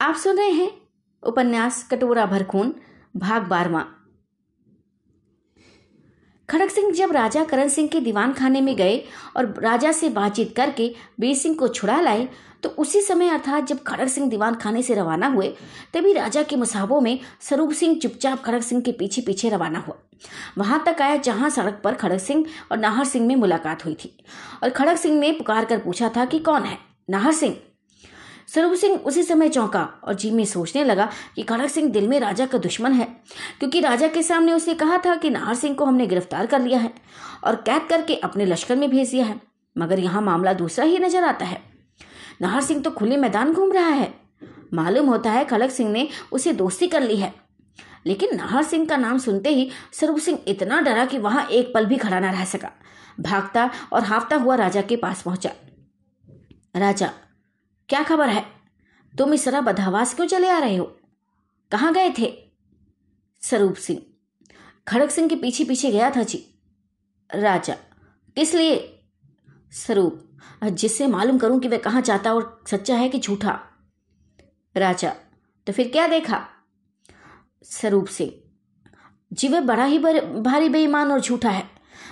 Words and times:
आप 0.00 0.14
सुन 0.14 0.38
रहे 0.38 0.50
हैं 0.50 0.70
उपन्यास 1.22 1.88
कटोरा 1.90 2.26
भर 2.26 2.44
खून 2.44 2.74
भाग 3.16 3.42
बारवा 3.42 3.86
खड़क 6.50 6.70
सिंह 6.70 6.92
जब 6.92 7.12
राजा 7.12 7.44
करण 7.44 7.68
सिंह 7.68 7.88
के 7.88 8.00
दीवान 8.00 8.32
खाने 8.32 8.60
में 8.60 8.76
गए 8.76 9.04
और 9.36 9.54
राजा 9.58 9.92
से 9.92 10.08
बातचीत 10.08 10.56
करके 10.56 10.94
वीर 11.20 11.36
सिंह 11.36 11.54
को 11.54 11.68
छुड़ा 11.68 12.00
लाए 12.00 12.28
तो 12.62 12.68
उसी 12.68 13.00
समय 13.00 13.28
अर्थात 13.28 13.66
जब 13.66 13.82
खड़क 13.82 14.08
सिंह 14.08 14.30
दीवान 14.30 14.54
खाने 14.54 14.82
से 14.82 14.94
रवाना 14.94 15.26
हुए, 15.26 15.54
तभी 15.94 16.12
राजा 16.12 16.42
के 16.42 16.56
मुसाबों 16.56 17.00
में 17.00 17.20
स्वरूप 17.40 17.72
सिंह 17.72 17.98
चुपचाप 17.98 18.42
खड़क 18.42 18.62
सिंह 18.62 18.80
के 18.80 18.92
पीछे 18.92 19.20
पीछे 19.20 19.48
रवाना 19.48 19.78
हुआ। 19.78 19.96
वहाँ 20.58 20.82
तक 20.86 21.02
आया 21.02 21.16
जहाँ 21.16 21.50
सड़क 21.50 21.80
पर 21.84 21.94
खड़क 21.94 22.20
सिंह 22.20 22.46
और 22.72 22.78
नाहर 22.78 23.04
सिंह 23.04 23.26
में 23.26 23.36
मुलाकात 23.36 23.84
हुई 23.84 23.94
थी 23.94 24.24
और 24.62 24.70
खड़क 24.70 24.98
सिंह 24.98 25.18
ने 25.20 25.32
पुकार 25.32 25.64
कर 25.64 25.78
पूछा 25.78 26.08
था 26.16 26.24
कि 26.24 26.38
कौन 26.38 26.62
है? 26.62 26.78
नाहर 27.10 27.32
सिंह 27.32 27.56
स्वरूप 28.48 28.74
सिंह 28.74 28.96
उसी 28.96 29.22
समय 29.22 29.48
चौंका 29.48 29.82
और 30.04 30.14
जी 30.14 30.30
में 30.30 30.44
सोचने 30.44 30.84
लगा 30.84 31.08
कि 31.34 31.42
खड़क 31.42 31.70
सिंह 31.70 31.88
दिल 31.90 32.08
में 32.08 32.18
राजा 32.20 32.46
का 32.46 32.58
दुश्मन 32.58 32.92
है, 32.92 33.04
क्योंकि 33.58 33.80
राजा 33.80 34.08
के 34.08 34.22
सामने 34.22 34.52
उसने 34.52 34.74
कहा 34.74 34.98
था 34.98 35.16
कि 35.16 35.30
नाहर 35.30 35.54
सिंह 35.54 35.74
को 35.74 35.84
हमने 35.84 36.06
गिरफ़्तार 36.06 36.46
कर 36.46 36.60
लिया 36.60 36.78
है 36.78 36.92
और 37.44 37.56
कैद 37.66 37.86
करके 37.90 38.14
अपने 38.16 38.46
लश्कर 38.46 38.76
में 38.76 38.88
भेज 38.90 39.10
दिया 39.10 39.24
है, 39.24 39.40
मगर 39.76 39.98
यहाँ 39.98 40.22
मामला 40.22 40.52
दूसरा 40.54 40.84
ही 40.84 40.98
नज़र 40.98 41.24
आता 41.24 41.46
है। 41.46 41.60
नाहर 42.42 42.62
सिंह 42.62 42.82
तो 42.82 42.90
खुले 42.90 43.16
मैदान 43.16 43.52
घूम 43.52 43.72
रहा 43.72 43.88
है। 43.88 44.12
मालूम 44.74 45.06
होता 45.06 45.30
है 45.30 45.44
खड़क 45.44 45.70
सिंह 45.70 45.90
ने 45.92 46.08
उसे 46.32 46.52
दोस्ती 46.54 46.86
कर 46.88 47.02
ली 47.02 47.16
है। 47.16 47.32
लेकिन 48.06 48.36
नाहर 48.36 48.62
सिंह 48.64 48.86
का 48.86 48.96
नाम 48.96 49.18
सुनते 49.18 49.50
ही 49.50 49.70
स्वरूप 49.92 50.18
सिंह 50.18 50.38
इतना 50.48 50.80
डरा 50.80 51.04
कि 51.04 51.18
वहाँ 51.18 51.46
एक 51.46 51.72
पल 51.74 51.86
भी 51.86 51.96
खड़ा 51.96 52.20
ना 52.20 52.30
रह 52.30 52.44
सका। 52.46 52.70
भागता 53.20 53.70
और 53.92 54.04
हाफता 54.04 54.36
हुआ 54.36 54.54
राजा 54.56 54.82
के 54.82 54.96
पास 54.96 55.22
पहुँचा। 55.22 55.50
राजा 56.76 57.10
क्या 57.88 58.02
खबर 58.02 58.28
है? 58.28 58.44
तुम 59.18 59.34
इस 59.34 59.44
तरह 59.44 59.60
बदहवास 59.60 60.14
क्यों 60.14 60.26
चले 60.26 60.48
आ 60.48 60.58
रहे 60.58 60.76
हो? 60.76 60.84
कहाँ 61.72 61.92
गए 61.94 62.10
थे? 62.18 62.32
स्वरूप 63.42 63.74
सिंह। 63.74 64.02
खड़ग 64.88 65.08
सिंह 65.08 65.28
के 65.28 65.36
पीछे 65.36 65.64
पीछे 65.64 65.90
गया 65.90 66.10
था 66.10 66.22
जी। 66.22 66.44
राजा, 67.30 67.74
किस 68.36 68.54
लिए? 68.54 68.76
स्वरूप, 69.72 70.20
जिससे 70.64 71.06
मालूम 71.06 71.38
करूँ 71.38 71.60
कि 71.60 71.68
वह 71.68 71.78
कहाँ 71.78 72.02
जाता 72.02 72.34
और 72.34 72.62
सच्चा 72.66 72.96
है 72.96 73.08
कि 73.08 73.18
झूठा? 73.18 73.58
राजा 74.76 75.14
तो 75.66 75.72
फिर 75.72 75.88
क्या 75.88 76.06
देखा? 76.08 76.44
स्वरूप 77.64 78.06
सिंह। 78.06 78.32
जी, 79.32 79.48
वह 79.48 79.60
बड़ा 79.60 79.84
ही 79.84 79.98
भारी 79.98 80.68
बेईमान 80.68 81.12
और 81.12 81.20
झूठा 81.20 81.50
है। 81.50 81.68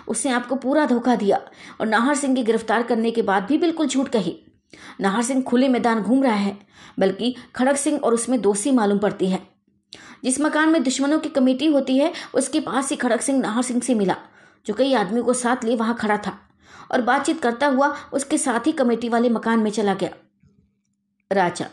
उसने 0.08 0.32
आपको 0.32 0.56
पूरा 0.56 0.86
धोखा 0.86 1.16
दिया 1.16 1.40
और 1.80 1.86
नाहर 1.86 2.14
सिंह 2.14 2.34
की 2.34 2.42
गिरफ़्तार 2.42 2.82
करने 2.82 3.10
के 3.10 3.22
बाद 3.22 3.44
भी 3.44 3.58
बिल्कुल 3.58 3.86
झूठ 3.86 4.08
कही। 4.08 4.42
नाहर 5.00 5.22
सिंह 5.22 5.42
खुले 5.42 5.68
मैदान 5.68 6.00
घूम 6.00 6.22
रहा 6.24 6.34
है, 6.34 6.56
बल्कि 6.98 7.34
खड़क 7.56 7.76
सिंह 7.76 7.98
और 7.98 8.14
उसमें 8.14 8.40
दोस्ती 8.40 8.70
मालूम 8.70 8.98
पड़ती 8.98 9.30
है। 9.30 9.42
जिस 10.24 10.40
मकान 10.40 10.68
में 10.68 10.82
दुश्मनों 10.82 11.18
की 11.18 11.28
कमेटी 11.28 11.66
होती 11.66 11.98
है, 11.98 12.12
उसके 12.34 12.60
पास 12.60 12.90
ही 12.90 12.96
खड़क 12.96 13.20
सिंह 13.20 13.40
नाहर 13.40 13.62
सिंह 13.62 13.80
से 13.80 13.94
मिला, 13.94 14.16
जो 14.66 14.74
कई 14.74 14.92
आदमियों 14.94 15.24
को 15.24 15.32
साथ 15.32 15.64
लिए 15.64 15.76
वहाँ 15.76 15.94
खड़ा 15.94 16.16
था 16.16 16.38
और 16.92 17.02
बातचीत 17.02 17.40
करता 17.40 17.66
हुआ 17.66 17.94
उसके 18.12 18.38
साथ 18.38 18.66
ही 18.66 18.72
कमेटी 18.72 19.08
वाले 19.08 19.28
मकान 19.28 19.58
में 19.58 19.70
चला 19.70 19.94
गया। 19.94 20.10
राजा, 21.30 21.66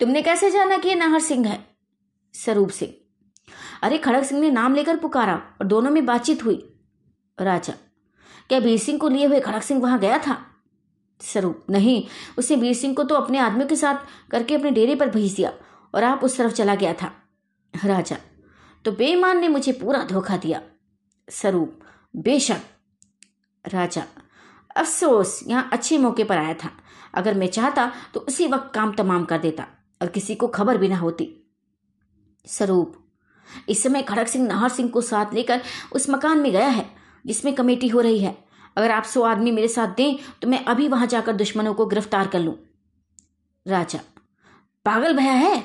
तुमने 0.00 0.22
कैसे 0.22 0.50
जाना 0.50 0.78
कि 0.78 0.88
यह 0.88 0.96
नाहर 0.96 1.20
सिंह 1.20 1.46
है? 1.46 1.58
स्वरूप 2.34 2.70
सिंह, 2.70 2.92
अरे 3.82 3.98
खड़क 3.98 4.24
सिंह 4.24 4.40
ने 4.40 4.50
नाम 4.50 4.74
लेकर 4.74 4.96
पुकारा 4.96 5.34
और 5.60 5.66
दोनों 5.66 5.90
में 5.90 6.04
बातचीत 6.06 6.44
हुई। 6.44 6.56
राजा, 7.38 7.72
क्या 8.48 8.58
वीर 8.58 8.78
सिंह 8.78 8.98
को 8.98 9.08
लिए 9.08 9.26
हुए 9.26 9.40
खड़क 9.40 9.62
सिंह 9.62 9.80
वहाँ 9.80 9.98
गया 9.98 10.18
था? 10.18 10.38
स्वरूप, 11.24 11.64
नहीं। 11.70 12.04
उसने 12.38 12.56
वीर 12.56 12.74
सिंह 12.74 12.94
को 12.94 13.04
तो 13.04 13.14
अपने 13.14 13.38
आदमियों 13.38 13.68
के 13.68 13.76
साथ 13.76 14.30
करके 14.30 14.54
अपने 14.54 14.70
डेरे 14.70 14.94
पर 14.94 15.10
भेज 15.10 15.34
दिया 15.34 15.52
और 15.94 16.04
आप 16.04 16.24
उस 16.24 16.36
तरफ़ 16.38 16.52
चला 16.52 16.74
गया 16.74 16.92
था। 16.92 17.12
राजा 17.74 18.16
तो 18.84 18.92
बेईमान 18.92 19.40
ने 19.40 19.48
मुझे 19.48 19.72
पूरा 19.72 20.02
धोखा 20.02 20.36
दिया। 20.36 20.60
स्वरूप, 21.28 21.80
बेशक। 22.16 22.60
राजा, 23.64 24.04
अफसोस, 24.76 25.40
यहाँ 25.46 25.68
अच्छे 25.72 25.98
मौके 25.98 26.24
पर 26.24 26.38
आया 26.38 26.54
था। 26.54 26.70
अगर 27.14 27.34
मैं 27.34 27.46
चाहता 27.46 27.90
तो 28.14 28.20
उसी 28.20 28.46
वक्त 28.46 28.74
काम 28.74 28.92
तमाम 28.92 29.24
कर 29.24 29.38
देता 29.38 29.66
और 30.02 30.08
किसी 30.08 30.34
को 30.34 30.46
खबर 30.48 30.78
भी 30.78 30.88
ना 30.88 30.96
होती। 30.96 31.28
स्वरूप, 32.46 32.96
इस 33.68 33.82
समय 33.82 34.02
खड़क 34.02 34.28
सिंह, 34.28 34.46
नाहर 34.46 34.68
सिंह 34.68 34.88
को 34.88 35.00
साथ 35.00 35.34
लेकर 35.34 35.62
उस 35.92 36.08
मकान 36.10 36.38
में 36.38 36.50
गया 36.52 36.68
है, 36.68 36.86
जिसमें 37.26 37.54
कमेटी 37.54 37.88
हो 37.88 38.00
रही 38.00 38.18
है। 38.18 38.36
अगर 38.76 38.90
आप 38.90 39.04
सौ 39.04 39.22
आदमी 39.22 39.52
मेरे 39.52 39.68
साथ 39.68 39.94
दें 39.96 40.16
तो 40.42 40.48
मैं 40.48 40.64
अभी 40.64 40.88
वहाँ 40.88 41.06
जाकर 41.06 41.32
दुश्मनों 41.34 41.74
को 41.74 41.86
गिरफ़्तार 41.86 42.26
कर 42.26 42.40
लूँ। 42.40 42.54
राजा, 43.66 43.98
पागल 44.86 45.16
भया 45.16 45.32
है? 45.32 45.62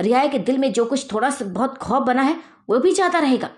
रियाय 0.00 0.28
के 0.28 0.38
दिल 0.40 0.58
में 0.58 0.72
जो 0.72 0.84
कुछ 0.84 1.12
थोड़ा 1.12 1.30
सा 1.30 1.44
बहुत 1.46 1.76
खौफ 1.78 2.02
बना 2.02 2.22
है, 2.22 2.36
वो 2.68 2.78
भी 2.78 2.92
चाहता 2.92 3.18
रहेगा। 3.18 3.50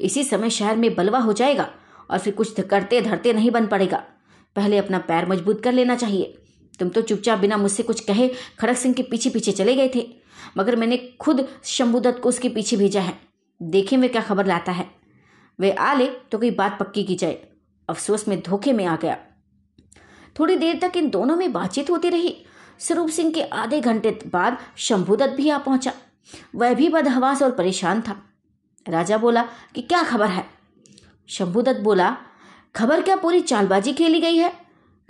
इसी 0.00 0.24
समय 0.24 0.50
शहर 0.50 0.76
में 0.76 0.94
बलवा 0.94 1.18
हो 1.18 1.32
जाएगा 1.32 1.68
और 2.10 2.18
फिर 2.18 2.34
कुछ 2.34 2.60
करते 2.60 3.00
धरते 3.00 3.32
नहीं 3.32 3.50
बन 3.50 3.66
पड़ेगा। 3.66 4.02
पहले 4.56 4.78
अपना 4.78 4.98
पैर 5.00 5.26
मज़बूत 5.28 5.62
कर 5.62 5.72
लेना 5.72 5.94
चाहिए। 5.96 6.36
तुम 6.80 6.88
तो 6.88 7.02
चुपचाप 7.02 7.38
बिना 7.38 7.56
मुझसे 7.56 7.82
कुछ 7.82 8.00
कहे 8.00 8.28
खड़क 8.60 8.76
सिंह 8.76 8.94
के 8.94 9.02
पीछे 9.02 9.30
पीछे 9.30 9.52
चले 9.52 9.74
गए 9.74 9.90
थे, 9.94 10.06
मगर 10.58 10.76
मैंने 10.76 10.96
खुद 11.20 11.46
शंभुदत्त 11.64 12.20
को 12.22 12.28
उसके 12.28 12.48
पीछे 12.48 12.76
भेजा 12.76 13.00
है। 13.00 13.18
देखें 13.60 13.96
वे 13.98 14.08
क्या 14.08 14.22
खबर 14.22 14.46
लाता 14.46 14.72
है। 14.72 14.86
वे 15.58 15.70
आ 15.70 15.92
ले 15.94 16.06
तो 16.32 16.38
कोई 16.38 16.50
बात 16.52 16.78
पक्की 16.80 17.04
की 17.04 17.14
जाए। 17.14 17.38
अफसोस 17.88 18.28
में 18.28 18.40
धोखे 18.40 18.72
में 18.72 18.86
आ 18.86 18.96
गया। 18.96 19.18
थोड़ी 20.38 20.56
देर 20.56 20.78
तक 20.82 20.96
इन 20.96 21.10
दोनों 21.10 21.36
में 21.36 21.52
बातचीत 21.52 21.90
होती 21.90 22.08
रही। 22.08 22.46
स्वरूप 22.78 23.08
सिंह 23.08 23.32
के 23.32 23.42
आधे 23.42 23.80
घंटे 23.80 24.18
बाद 24.26 24.58
शंभुदत्त 24.76 25.32
भी 25.32 25.50
आ 25.50 25.58
पहुँचा। 25.58 25.92
वह 26.54 26.74
भी 26.74 26.88
बदहवास 26.88 27.42
और 27.42 27.50
परेशान 27.50 28.00
था। 28.00 28.22
राजा 28.88 29.18
बोला, 29.18 29.48
कि 29.74 29.82
क्या 29.82 30.02
खबर 30.02 30.26
है? 30.26 30.46
शंभुदत्त 31.28 31.80
बोला, 31.80 32.16
खबर 32.76 33.02
क्या 33.02 33.16
पूरी 33.16 33.40
चालबाजी 33.40 33.92
खेली 33.92 34.20
गई 34.20 34.36
है? 34.36 34.52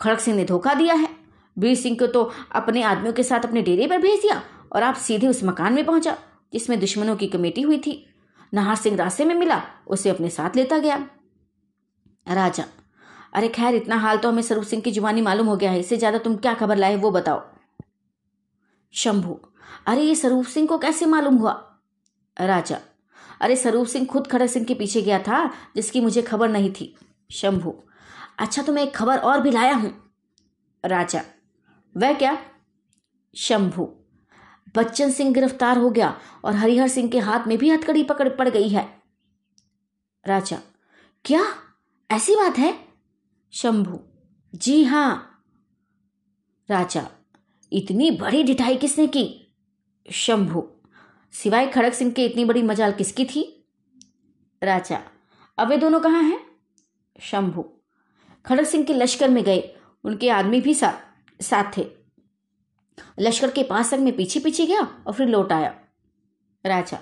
खड़क 0.01 0.21
सिंह 0.21 0.37
ने 0.37 0.45
धोखा 0.45 0.75
दिया 0.75 0.95
है। 0.95 1.09
वीर 1.59 1.77
सिंह 1.77 1.97
को 1.97 2.07
तो 2.07 2.33
अपने 2.53 2.83
आदमियों 2.83 3.13
के 3.13 3.23
साथ 3.23 3.41
अपने 3.41 3.63
डेरे 3.63 3.87
पर 3.87 3.99
भेज 3.99 4.21
दिया 4.21 4.43
और 4.73 4.83
आप 4.83 4.95
सीधे 4.95 5.29
उस 5.29 5.45
मकान 5.45 5.73
में 5.73 5.85
पहुँचा, 5.85 6.17
जिसमें 6.53 6.81
दुश्मनों 6.81 7.17
की 7.17 7.27
कमेटी 7.27 7.63
हुई 7.63 7.79
थी। 7.79 8.07
नाहर 8.55 8.77
सिंह 8.77 8.97
रास्ते 8.97 9.25
में 9.25 9.35
मिला, 9.35 9.63
उसे 9.87 10.11
अपने 10.11 10.31
साथ 10.31 10.57
लेता 10.57 10.79
गया। 10.79 11.07
राजा। 12.27 12.65
अरे 13.35 13.49
खैर, 13.49 13.75
इतना 13.75 13.97
हाल 13.97 14.19
तो 14.19 14.29
हमें 14.29 14.43
स्वरूप 14.43 14.65
सिंह 14.65 14.83
की 14.83 14.91
जुबानी 14.93 15.23
मालूम 15.23 15.47
हो 15.47 15.57
गया 15.57 15.71
है। 15.71 15.81
इससे 15.81 15.97
ज़्यादा 15.97 16.19
तुम 16.19 16.37
क्या 16.37 16.55
खबर 16.55 16.77
लाए 16.77 16.97
वो 16.97 17.11
बताओ। 17.11 17.43
शंभु, 18.95 19.39
अरे 19.87 20.03
ये 20.03 20.15
स्वरूप 20.15 20.47
सिंह 20.47 20.67
को 20.69 20.79
कैसे 20.79 21.07
मालूम 21.07 21.37
हुआ? 21.37 21.53
राजा, 22.37 22.79
अरे 23.41 23.57
स्वरूप 23.57 23.87
सिंह 23.87 24.07
खुद 24.07 24.27
खड़क 24.27 24.51
सिंह 24.51 24.65
के 24.67 24.75
पीछे 24.75 25.03
गया 25.03 25.19
था, 25.19 25.51
जिसकी 25.77 26.01
मुझे 26.01 26.23
खबर 26.23 26.49
नहीं 26.49 26.73
थी। 26.73 26.95
शंभु 27.31 27.75
अच्छा 28.39 28.63
तो 28.63 28.73
मैं 28.73 28.83
एक 28.83 28.95
खबर 28.95 29.19
और 29.19 29.41
भी 29.41 29.51
लाया 29.51 29.75
हूँ। 29.75 29.93
राजा, 30.85 31.23
वह 31.95 32.13
क्या? 32.15 32.37
शंभु, 33.37 33.89
बच्चन 34.75 35.11
सिंह 35.11 35.33
गिरफ़्तार 35.35 35.79
हो 35.79 35.91
गया 35.91 36.15
और 36.45 36.55
हरिहर 36.55 36.89
सिंह 36.89 37.09
के 37.11 37.19
हाथ 37.19 37.47
में 37.47 37.57
भी 37.59 37.71
हथकड़ी 37.71 38.03
पकड़ 38.05 38.29
पड़ 38.31 38.49
गई 38.49 38.69
है। 38.69 38.89
राजा, 40.25 40.59
क्या? 41.25 41.45
ऐसी 42.11 42.34
बात 42.37 42.59
है? 42.59 42.72
शंभु। 43.53 43.99
जी 44.55 44.83
हाँ। 44.84 45.43
राजा, 46.69 47.03
इतनी 47.72 48.11
बड़ी 48.11 48.43
डिठाई 48.43 48.77
किसने 48.77 49.06
की? 49.06 49.25
शंभु, 50.09 50.62
सिवाय 51.34 51.66
खड़क 51.66 51.95
सिंह 51.95 52.12
के 52.12 52.27
इतनी 52.27 52.45
बड़ी 52.45 52.62
मजाल 52.62 52.93
किसकी 52.93 53.25
थी? 53.25 53.43
राजा, 54.62 55.00
अब 55.59 55.69
वे 55.69 55.77
दोनों 55.77 56.00
कहाँ 56.00 56.22
हैं? 56.22 56.41
शंभु 57.22 57.65
खड़क 58.45 58.66
सिंह 58.66 58.84
के 58.84 58.95
लश्कर 58.95 59.31
में 59.31 59.43
गए। 59.45 59.62
उनके 60.05 60.28
आदमी 60.31 60.61
भी 60.61 60.75
साथ 60.75 61.43
साथ 61.43 61.77
थे। 61.77 61.87
लश्कर 63.21 63.50
के 63.50 63.62
पास 63.62 63.91
तक 63.91 63.99
में 63.99 64.16
पीछे 64.16 64.41
पीछे 64.41 64.66
गया 64.66 64.81
और 64.81 65.12
फिर 65.12 65.28
लौट 65.28 65.53
आया। 65.53 65.75
राजा, 66.65 66.98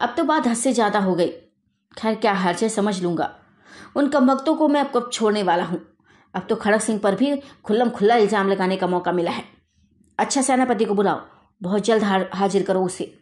अब 0.00 0.14
तो 0.16 0.24
बात 0.24 0.46
हद 0.46 0.56
से 0.56 0.72
ज़्यादा 0.72 0.98
हो 0.98 1.14
गई। 1.14 1.32
खैर 1.98 2.14
क्या 2.14 2.32
हर्ज 2.32 2.62
है 2.62 2.68
समझ 2.68 3.02
लूँगा। 3.02 3.34
उन 3.96 4.08
कमबख्तों 4.08 4.54
को 4.56 4.68
मैं 4.68 4.80
अब 4.80 4.90
कब 4.94 5.10
छोड़ने 5.12 5.42
वाला 5.42 5.64
हूँ? 5.64 5.80
अब 6.34 6.46
तो 6.48 6.56
खड़क 6.56 6.80
सिंह 6.80 6.98
पर 6.98 7.14
भी 7.14 7.36
खुल्लम 7.64 7.90
खुल्ला 7.90 8.16
इल्ज़ाम 8.16 8.48
लगाने 8.48 8.76
का 8.76 8.86
मौका 8.86 9.12
मिला 9.12 9.30
है। 9.30 9.44
अच्छा 10.18 10.42
सेनापति 10.42 10.84
को 10.84 10.94
बुलाओ। 10.94 11.20
बहुत 11.60 11.82
जल्द 11.82 12.02
हाजिर 12.34 12.62
करो 12.62 12.84
उसे। 12.84 13.12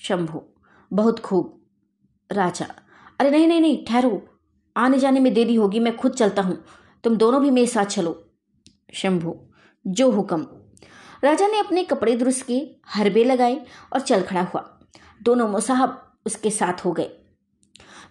शंभु, 0.00 0.42
बहुत 0.90 1.20
खूब। 1.20 1.58
राजा, 2.30 2.66
अरे 3.20 3.30
नहीं 3.30 3.46
नहीं 3.48 3.60
नहीं, 3.60 3.84
ठहरो। 3.86 4.22
आने 4.76 4.98
जाने 4.98 5.20
में 5.20 5.32
देरी 5.34 5.54
होगी, 5.54 5.80
मैं 5.80 5.96
खुद 5.96 6.12
चलता 6.12 6.42
हूँ। 6.42 6.64
तुम 7.04 7.16
दोनों 7.16 7.42
भी 7.42 7.50
मेरे 7.50 7.66
साथ 7.66 7.84
चलो। 7.84 8.30
शंभु, 8.94 9.36
जो 9.86 10.10
हुक्म। 10.10 10.46
राजा 11.24 11.46
ने 11.46 11.58
अपने 11.58 11.84
कपड़े 11.84 12.16
दुरुस्त 12.16 12.46
किए, 12.46 12.80
हरबे 12.86 13.24
लगाए 13.24 13.60
और 13.92 14.00
चल 14.00 14.22
खड़ा 14.22 14.42
हुआ। 14.42 14.68
दोनों 15.22 15.48
मुसाहब 15.48 16.00
उसके 16.26 16.50
साथ 16.50 16.84
हो 16.84 16.92
गए। 16.92 17.10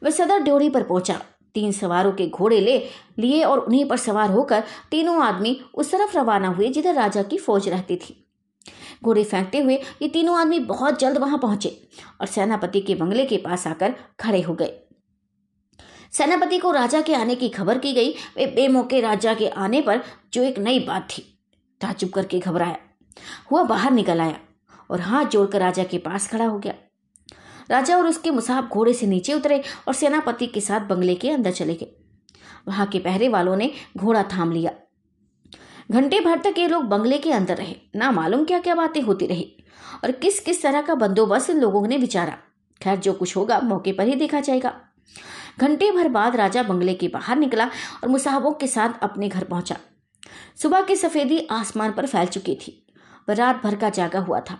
वह 0.01 0.09
सदर 0.09 0.39
ड्योरी 0.39 0.69
पर 0.69 0.83
पहुँचा। 0.83 1.21
तीन 1.53 1.71
सवारों 1.71 2.11
के 2.11 2.27
घोड़े 2.27 2.59
ले 2.59 2.77
लिए 3.19 3.43
और 3.43 3.59
उन्हीं 3.59 3.85
पर 3.85 3.97
सवार 3.97 4.29
होकर 4.31 4.63
तीनों 4.91 5.21
आदमी 5.23 5.59
उस 5.73 5.91
तरफ़ 5.91 6.17
रवाना 6.17 6.47
हुए 6.47 6.67
जिधर 6.67 6.93
राजा 6.93 7.23
की 7.23 7.37
फौज 7.37 7.67
रहती 7.69 7.95
थी। 7.95 8.17
घोड़े 9.03 9.23
फेंकते 9.23 9.59
हुए 9.59 9.75
ये 10.01 10.07
तीनों 10.07 10.37
आदमी 10.39 10.59
बहुत 10.59 10.99
जल्द 10.99 11.17
वहाँ 11.17 11.37
पहुँचे 11.37 11.69
और 12.21 12.27
सेनापति 12.27 12.81
के 12.81 12.95
बंगले 12.95 13.25
के 13.25 13.37
पास 13.37 13.67
आकर 13.67 13.95
खड़े 14.19 14.41
हो 14.41 14.53
गए। 14.53 14.73
सेनापति 16.11 16.57
को 16.57 16.71
राजा 16.71 17.01
के 17.01 17.15
आने 17.15 17.35
की 17.35 17.49
खबर 17.49 17.77
की 17.77 17.93
गई। 17.93 18.11
वे 18.37 18.45
बेमौके 18.45 19.01
राजा 19.01 19.33
के 19.33 19.47
आने 19.47 19.81
पर 19.81 20.01
जो 20.33 20.43
एक 20.43 20.59
नई 20.59 20.79
बात 20.79 21.07
थी 21.09 21.21
ताजुब 21.81 22.09
करके 22.09 22.39
घबराया। 22.39 22.77
हुआ 23.51 23.63
बाहर 23.63 23.91
निकल 23.91 24.21
आया 24.21 24.39
और 24.91 25.01
हाथ 25.01 25.25
जोड़कर 25.25 25.59
राजा 25.59 25.83
के 25.83 25.97
पास 25.97 26.27
खड़ा 26.27 26.45
हो 26.45 26.59
गया। 26.59 26.73
राजा 27.69 27.97
और 27.97 28.07
उसके 28.07 28.31
मुसाहब 28.31 28.67
घोड़े 28.67 28.93
से 28.93 29.07
नीचे 29.07 29.33
उतरे 29.33 29.61
और 29.87 29.93
सेनापति 29.93 30.47
के 30.47 30.61
साथ 30.61 30.81
बंगले 30.81 31.15
के 31.15 31.31
अंदर 31.31 31.51
चले 31.51 31.73
गए। 31.73 31.91
वहाँ 32.67 32.85
के 32.85 32.99
पहरे 32.99 33.27
वालों 33.29 33.55
ने 33.55 33.71
घोड़ा 33.97 34.23
थाम 34.23 34.51
लिया। 34.51 34.71
घंटे 35.91 36.19
भर 36.19 36.39
तक 36.39 36.59
ये 36.59 36.67
लोग 36.67 36.83
बंगले 36.83 37.17
के 37.17 37.31
अंदर 37.31 37.57
रहे, 37.57 37.75
ना 37.95 38.11
मालूम 38.11 38.45
क्या 38.45 38.59
क्या 38.59 38.75
बातें 38.75 39.01
होती 39.01 39.25
रही 39.25 39.51
और 40.03 40.11
किस 40.11 40.39
किस 40.39 40.61
तरह 40.63 40.81
का 40.81 40.95
बंदोबस्त 40.95 41.49
इन 41.49 41.59
लोगों 41.59 41.87
ने 41.87 41.97
विचारा। 41.97 42.37
खैर, 42.81 42.97
जो 42.97 43.13
कुछ 43.13 43.35
होगा 43.37 43.59
मौके 43.59 43.91
पर 43.91 44.07
ही 44.07 44.15
देखा 44.15 44.39
जाएगा। 44.39 44.73
घंटे 45.59 45.91
भर 45.91 46.07
बाद 46.09 46.35
राजा 46.35 46.63
बंगले 46.63 46.93
के 46.93 47.07
बाहर 47.07 47.37
निकला 47.37 47.65
और 48.03 48.09
मुसाहबों 48.09 48.51
के 48.51 48.67
साथ 48.67 49.03
अपने 49.03 49.29
घर 49.29 49.43
पहुँचा। 49.43 49.77
सुबह 50.61 50.81
की 50.81 50.95
सफेदी 50.95 51.47
आसमान 51.51 51.91
पर 51.91 52.05
फैल 52.05 52.27
चुकी 52.27 52.55
थी। 52.55 52.77
वह 53.29 53.35
रात 53.35 53.61
भर 53.63 53.75
का 53.75 53.89
जागा 53.89 54.19
हुआ 54.19 54.39
था। 54.39 54.57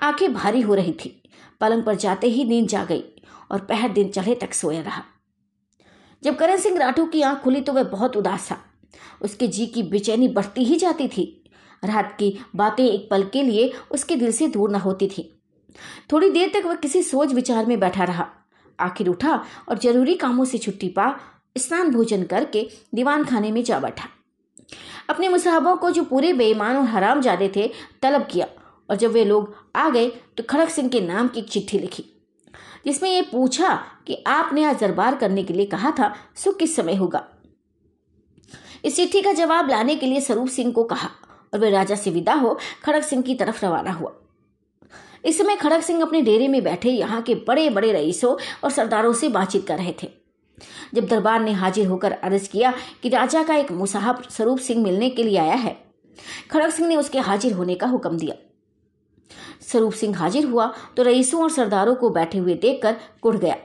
आँखें 0.00 0.32
भारी 0.34 0.60
हो 0.60 0.74
रही 0.74 0.92
थी। 0.92 1.22
पलंग 1.60 1.82
पर 1.82 1.94
जाते 1.94 2.26
ही 2.26 2.44
नींद 2.44 2.68
जा 2.68 2.84
गई 2.84 3.02
और 3.50 3.60
पहर 3.60 3.88
दिन 3.88 4.08
चढ़े 4.08 4.34
तक 4.34 4.54
सोया 4.54 4.80
रहा। 4.80 5.02
जब 6.22 6.36
करण 6.36 6.56
सिंह 6.56 6.78
राठौर 6.78 7.08
की 7.08 7.22
आँख 7.22 7.38
खुली 7.38 7.60
तो 7.60 7.72
वह 7.72 7.82
बहुत 7.82 8.16
उदास 8.16 8.50
था। 8.50 8.58
उसके 9.22 9.48
जी 9.48 9.66
की 9.66 9.82
बेचैनी 9.82 10.28
बढ़ती 10.28 10.64
ही 10.64 10.76
जाती 10.76 11.08
थी। 11.08 11.44
रात 11.84 12.12
की 12.12 12.38
बातें 12.56 12.84
एक 12.84 13.08
पल 13.10 13.22
के 13.22 13.42
लिए 13.42 13.72
उसके 13.90 14.16
दिल 14.16 14.32
से 14.32 14.48
दूर 14.48 14.70
न 14.70 14.74
होती 14.74 15.06
थी। 15.08 15.40
थोड़ी 16.12 16.30
देर 16.30 16.50
तक 16.54 16.66
वह 16.66 16.74
किसी 16.74 17.02
सोच 17.02 17.32
विचार 17.32 17.66
में 17.66 17.80
बैठा 17.80 18.04
रहा। 18.04 18.28
आखिर 18.80 19.08
उठा 19.08 19.44
और 19.68 19.78
ज़रूरी 19.78 20.14
कामों 20.14 20.44
से 20.44 20.58
छुट्टी 20.58 20.88
पा, 20.88 21.20
स्नान 21.58 21.90
भोजन 21.90 22.22
करके 22.22 22.68
दीवान 22.94 23.24
खाने 23.24 23.52
में 23.52 23.64
जा 23.64 23.78
बैठा। 23.78 24.08
अपने 25.10 25.28
मुसाहबों 25.28 25.76
को 25.76 25.90
जो 25.90 26.02
पूरे 26.04 26.32
बेईमान 26.32 26.76
और 26.76 26.84
हराम 26.84 27.20
जादे 27.20 27.52
थे, 27.56 27.70
तलब 28.02 28.26
किया 28.26 28.46
और 28.88 28.96
जब 28.96 29.10
वे 29.10 29.24
लोग 29.24 29.54
आ 29.76 29.88
गए 29.90 30.08
तो 30.36 30.42
खड़क 30.42 30.68
सिंह 30.68 30.88
के 30.88 31.00
नाम 31.00 31.28
की 31.28 31.40
एक 31.40 31.48
चिट्ठी 31.48 31.78
लिखी, 31.78 32.04
जिसमें 32.86 33.10
ये 33.10 33.22
पूछा 33.22 33.74
कि 34.06 34.22
आपने 34.26 34.64
आज 34.64 34.80
दरबार 34.80 35.14
करने 35.16 35.42
के 35.42 35.54
लिए 35.54 35.66
कहा 35.66 35.90
था, 35.90 36.14
सो 36.36 36.52
किस 36.52 36.76
समय 36.76 36.94
होगा? 36.94 37.24
इस 38.84 38.96
चिट्ठी 38.96 39.20
का 39.22 39.32
जवाब 39.32 39.70
लाने 39.70 39.96
के 39.96 40.06
लिए 40.06 40.20
स्वरूप 40.20 40.48
सिंह 40.48 40.72
को 40.72 40.84
कहा, 40.84 41.10
और 41.54 41.60
वे 41.60 41.70
राजा 41.70 41.94
से 41.94 42.10
विदा 42.10 42.34
हो 42.34 42.58
खड़क 42.84 43.04
सिंह 43.04 43.22
की 43.22 43.34
तरफ़ 43.34 43.64
रवाना 43.66 43.92
हुआ। 43.92 44.12
इस 45.24 45.38
समय 45.38 45.56
खड़क 45.56 45.82
सिंह 45.82 46.02
अपने 46.02 46.20
डेरे 46.22 46.48
में 46.48 46.62
बैठे 46.64 46.90
यहाँ 46.90 47.20
के 47.22 47.34
बड़े 47.48 47.68
बड़े 47.70 47.92
रईसों 47.92 48.36
और 48.64 48.70
सरदारों 48.70 49.12
से 49.12 49.28
बातचीत 49.28 49.66
कर 49.66 49.78
रहे 49.78 49.94
थे। 50.02 50.08
जब 50.94 51.06
दरबार 51.06 51.40
ने 51.40 51.52
हाजिर 51.52 51.86
होकर 51.86 52.12
अर्ज़ 52.12 52.48
किया 52.50 52.72
कि 53.02 53.08
राजा 53.08 53.42
का 53.42 53.54
एक 53.54 53.72
मुसाहब 53.72 54.22
स्वरूप 54.30 54.58
सिंह 54.58 54.82
मिलने 54.82 55.10
के 55.10 55.22
लिए 55.22 55.38
आया 55.38 55.54
है, 55.54 55.76
खड़क 56.50 56.70
सिंह 56.70 56.88
ने 56.88 56.96
उसके 56.96 57.18
हाजिर 57.20 57.52
होने 57.52 57.74
का 57.74 57.86
हुक्म 57.86 58.18
दिया। 58.18 58.34
स्वरूप 59.62 59.92
सिंह 59.92 60.16
हाजिर 60.16 60.46
हुआ 60.46 60.72
तो 60.96 61.02
रईसों 61.02 61.42
और 61.42 61.50
सरदारों 61.50 61.94
को 61.94 62.10
बैठे 62.10 62.38
हुए 62.38 62.54
देखकर 62.56 62.96
कुड़ 63.22 63.36
गया। 63.36 63.56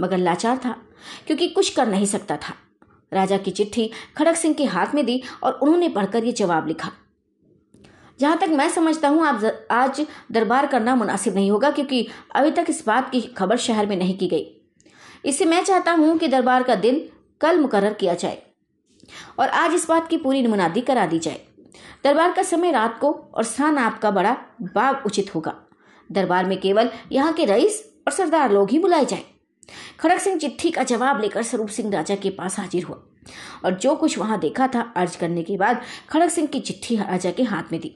मगर 0.00 0.18
लाचार 0.18 0.56
था, 0.56 0.76
क्योंकि 1.26 1.48
कुछ 1.48 1.70
कर 1.70 1.88
नहीं 1.88 2.06
सकता 2.06 2.36
था। 2.38 2.54
राजा 3.12 3.36
की 3.38 3.50
चिट्ठी 3.50 3.90
खड़क 4.16 4.36
सिंह 4.36 4.54
के 4.54 4.64
हाथ 4.66 4.94
में 4.94 5.04
दी 5.06 5.22
और 5.42 5.52
उन्होंने 5.52 5.88
पढ़कर 5.88 6.24
यह 6.24 6.32
जवाब 6.32 6.66
लिखा। 6.68 6.90
जहाँ 8.20 8.38
तक 8.38 8.48
मैं 8.48 8.68
समझता 8.70 9.08
हूँ, 9.08 9.24
आप 9.26 9.66
आज 9.70 10.04
दरबार 10.32 10.66
करना 10.66 10.94
मुनासिब 10.96 11.34
नहीं 11.34 11.50
होगा, 11.50 11.70
क्योंकि 11.70 12.06
अभी 12.34 12.50
तक 12.50 12.66
इस 12.68 12.82
बात 12.86 13.10
की 13.10 13.20
खबर 13.20 13.56
शहर 13.58 13.86
में 13.86 13.96
नहीं 13.96 14.16
की 14.18 14.28
गई। 14.28 14.52
इससे 15.24 15.44
मैं 15.44 15.62
चाहता 15.64 15.92
हूँ 15.92 16.16
कि 16.18 16.28
दरबार 16.28 16.62
का 16.62 16.74
दिन 16.76 17.08
कल 17.40 17.58
मुकर 17.60 17.92
किया 17.92 18.14
जाए 18.14 18.42
और 19.38 19.48
आज 19.48 19.74
इस 19.74 19.88
बात 19.88 20.08
की 20.08 20.16
पूरी 20.16 20.46
मुनादी 20.46 20.80
करा 20.80 21.06
दी 21.06 21.18
जाए। 21.18 21.40
दरबार 22.06 22.32
का 22.32 22.42
समय 22.42 22.70
रात 22.72 22.98
को 23.00 23.10
और 23.34 23.44
स्थान 23.44 23.78
आपका 23.78 24.10
बड़ा 24.10 24.36
बाग 24.62 25.06
उचित 25.06 25.34
होगा। 25.34 25.54
दरबार 26.10 26.46
में 26.46 26.58
केवल 26.60 26.90
यहाँ 27.12 27.32
के 27.32 27.44
रईस 27.44 27.82
और 28.06 28.12
सरदार 28.12 28.52
लोग 28.52 28.70
ही 28.70 28.78
बुलाए 28.78 29.04
जाए। 29.04 29.24
खड़क 30.00 30.20
सिंह 30.20 30.38
चिट्ठी 30.38 30.70
का 30.70 30.82
जवाब 30.82 31.20
लेकर 31.20 31.42
स्वरूप 31.42 31.68
सिंह 31.68 31.92
राजा 31.92 32.14
के 32.14 32.30
पास 32.30 32.58
हाजिर 32.58 32.84
हुआ 32.84 32.96
और 33.64 33.74
जो 33.74 33.94
कुछ 33.96 34.18
वहाँ 34.18 34.38
देखा 34.40 34.66
था 34.66 34.80
अर्ज़ 34.96 35.18
करने 35.18 35.42
के 35.42 35.56
बाद 35.56 35.82
खड़क 36.10 36.30
सिंह 36.30 36.46
की 36.46 36.60
चिट्ठी 36.60 36.96
राजा 36.96 37.30
के 37.30 37.42
हाथ 37.42 37.72
में 37.72 37.80
दी। 37.80 37.94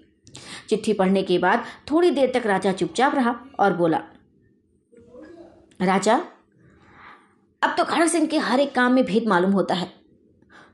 चिट्ठी 0.69 0.93
पढ़ने 0.93 1.23
के 1.23 1.39
बाद 1.39 1.65
थोड़ी 1.91 2.11
देर 2.11 2.33
तक 2.35 2.47
राजा 2.47 2.73
चुपचाप 2.73 3.15
रहा 3.15 3.35
और 3.61 3.77
बोला, 3.77 4.03
राजा, 5.81 6.21
अब 7.62 7.75
तो 7.79 7.85
खड़क 7.85 8.09
सिंह 8.09 8.27
के 8.27 8.39
हर 8.39 8.61
एक 8.61 8.75
काम 8.75 8.93
में 8.93 9.05
भेद 9.05 9.29
मालूम 9.29 9.53
होता 9.53 9.75
है। 9.75 9.93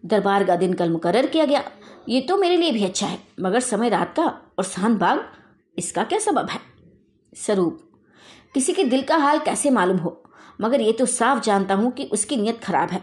दरबार 0.07 0.45
का 0.45 0.57
दिन 0.57 0.73
कल 0.73 0.91
मुकर 0.91 1.27
किया 1.27 1.45
गया 1.45 1.63
ये 2.09 2.21
तो 2.21 2.37
मेरे 2.37 2.57
लिए 2.57 2.73
भी 2.73 2.85
अच्छा 2.85 3.07
है, 3.07 3.19
मगर 3.41 3.61
समय 3.61 3.89
रात 3.89 4.15
का 4.17 4.25
और 4.59 4.65
शान 4.65 4.97
बाग, 4.99 5.25
इसका 5.77 6.05
क्या 6.05 6.19
सबब 6.19 6.51
है? 6.51 6.61
स्वरूप, 7.33 7.79
किसी 8.55 8.73
के 8.73 8.85
दिल 8.85 9.03
का 9.03 9.17
हाल 9.17 9.39
कैसे 9.39 9.71
मालूम 9.71 9.97
हो? 9.97 10.23
मगर 10.61 10.81
ये 10.81 10.93
तो 10.93 11.07
साफ़ 11.07 11.43
जानता 11.45 11.75
हूँ 11.75 11.91
कि 11.93 12.05
उसकी 12.05 12.37
नीयत 12.37 12.61
खराब 12.61 12.91
है। 12.91 13.01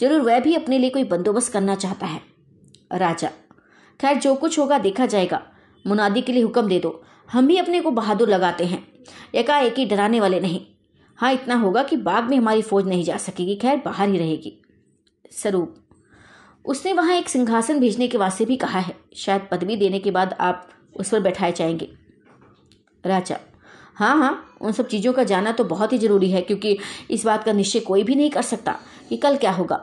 ज़रूर 0.00 0.20
वह 0.20 0.40
भी 0.40 0.54
अपने 0.54 0.78
लिए 0.78 0.90
कोई 0.90 1.04
बंदोबस्त 1.04 1.52
करना 1.52 1.74
चाहता 1.74 2.06
है। 2.06 2.20
राजा, 2.92 3.30
खैर 4.00 4.18
जो 4.18 4.34
कुछ 4.34 4.58
होगा 4.58 4.78
देखा 4.78 5.06
जाएगा। 5.06 5.42
मुनादी 5.84 6.22
के 6.22 6.32
लिए 6.32 6.42
हुक्म 6.42 6.68
दे 6.68 6.78
दो। 6.80 7.02
हम 7.28 7.46
भी 7.46 7.56
अपने 7.56 7.80
को 7.80 7.90
बहादुर 7.90 8.28
लगाते 8.28 8.64
हैं। 8.64 8.86
एकाएक 9.34 9.78
ही 9.78 9.84
डराने 9.86 10.20
वाले 10.20 10.40
नहीं। 10.40 10.60
हाँ 11.18 11.32
इतना 11.32 11.54
होगा 11.54 11.82
कि 11.82 11.96
बाग 11.98 12.24
में 12.24 12.36
हमारी 12.36 12.62
फौज 12.62 12.86
नहीं 12.88 13.04
जा 13.04 13.16
सकेगी, 13.16 13.54
खैर 13.56 13.82
बाहर 13.84 14.08
ही 14.08 14.18
रहेगी। 14.18 14.58
स्वरूप 15.32 15.74
उसने 16.64 16.92
वहाँ 16.92 17.14
एक 17.14 17.28
सिंहासन 17.28 17.80
भेजने 17.80 18.08
के 18.08 18.18
वास्ते 18.18 18.44
भी 18.44 18.56
कहा 18.56 18.78
है। 18.78 18.94
शायद 19.16 19.48
पदवी 19.50 19.76
देने 19.76 19.98
के 19.98 20.10
बाद 20.10 20.36
आप 20.40 20.68
उस 20.96 21.08
पर 21.08 21.20
बैठाए 21.20 21.52
जाएँगे। 21.52 21.88
राजा 23.04 23.38
हाँ 23.94 24.16
हाँ 24.18 24.56
उन 24.60 24.72
सब 24.72 24.86
चीज़ों 24.88 25.12
का 25.12 25.24
जाना 25.24 25.52
तो 25.52 25.64
बहुत 25.64 25.92
ही 25.92 25.98
ज़रूरी 25.98 26.30
है, 26.30 26.40
क्योंकि 26.42 26.78
इस 27.10 27.24
बात 27.26 27.44
का 27.44 27.52
निश्चय 27.52 27.80
कोई 27.80 28.02
भी 28.02 28.14
नहीं 28.14 28.30
कर 28.30 28.42
सकता 28.42 28.76
कि 29.08 29.16
कल 29.16 29.36
क्या 29.36 29.50
होगा। 29.50 29.76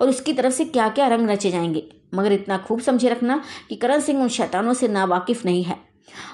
और 0.00 0.08
उसकी 0.08 0.32
तरफ़ 0.32 0.52
से 0.52 0.64
क्या 0.64 0.88
क्या 0.88 1.06
रंग 1.06 1.30
रचे 1.30 1.50
जाएँगे। 1.50 1.86
मगर 2.14 2.32
इतना 2.32 2.58
खूब 2.58 2.80
समझे 2.80 3.08
रखना 3.08 3.42
कि 3.68 3.76
करण 3.76 4.00
सिंह 4.00 4.22
उन 4.22 4.28
शैतानों 4.28 4.74
से 4.74 4.88
नावाकिफ 4.88 5.44
नहीं 5.46 5.62
है। 5.62 5.76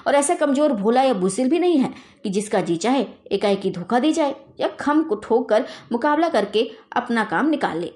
और 0.07 0.15
ऐसा 0.15 0.35
कमज़ोर 0.35 0.73
भोला 0.73 1.03
या 1.03 1.13
बुसिल 1.13 1.49
भी 1.49 1.59
नहीं 1.59 1.77
है 1.77 1.93
कि 2.23 2.29
जिसका 2.29 2.61
जी 2.61 2.75
चाहे, 2.75 3.05
एकाएकी 3.31 3.71
धोखा 3.71 3.99
दी 3.99 4.11
जाए 4.13 4.35
या 4.59 4.67
खम 4.79 5.03
को 5.03 5.15
ठोक 5.15 5.49
कर 5.49 5.65
मुकाबला 5.91 6.29
करके 6.29 6.69
अपना 6.95 7.23
काम 7.23 7.49
निकाल 7.49 7.79
ले। 7.79 7.91